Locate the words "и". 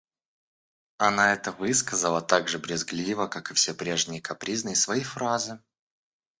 3.51-3.53